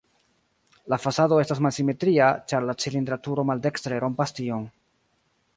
La 0.93 0.97
fasado 1.03 1.37
estas 1.43 1.61
malsimetria, 1.67 2.31
ĉar 2.53 2.67
la 2.71 2.77
cilindra 2.85 3.21
turo 3.29 3.47
maldekstre 3.51 4.03
rompas 4.09 4.39
tion. 4.41 4.69